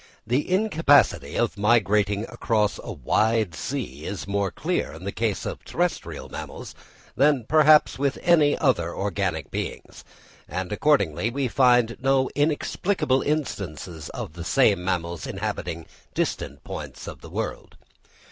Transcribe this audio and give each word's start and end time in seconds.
The 0.25 0.49
incapacity 0.49 1.35
of 1.35 1.59
migrating 1.59 2.23
across 2.23 2.79
a 2.83 2.91
wide 2.91 3.53
sea 3.53 4.03
is 4.03 4.25
more 4.25 4.49
clear 4.49 4.93
in 4.93 5.03
the 5.03 5.11
case 5.11 5.45
of 5.45 5.63
terrestrial 5.63 6.27
mammals 6.27 6.73
than 7.15 7.43
perhaps 7.43 7.99
with 7.99 8.17
any 8.23 8.57
other 8.57 8.95
organic 8.95 9.51
beings; 9.51 10.03
and, 10.49 10.71
accordingly, 10.71 11.29
we 11.29 11.47
find 11.47 11.97
no 12.01 12.31
inexplicable 12.33 13.21
instances 13.21 14.09
of 14.09 14.33
the 14.33 14.43
same 14.43 14.83
mammals 14.83 15.27
inhabiting 15.27 15.85
distant 16.15 16.63
points 16.63 17.05
of 17.07 17.21
the 17.21 17.29
world. 17.29 17.77